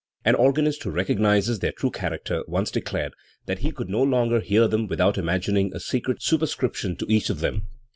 An 0.25 0.33
organist 0.33 0.81
who 0.81 0.89
recognised 0.89 1.61
their 1.61 1.71
true 1.71 1.91
character 1.91 2.41
once 2.47 2.71
declared 2.71 3.13
that 3.45 3.59
he 3.59 3.71
could 3.71 3.87
no 3.87 4.01
longer 4.01 4.39
hear 4.39 4.67
them 4.67 4.87
without 4.87 5.15
imagining 5.15 5.71
a 5.75 5.79
secret 5.79 6.23
superscription 6.23 6.95
to 6.95 7.05
each 7.07 7.29
of 7.29 7.39
them. 7.39 7.67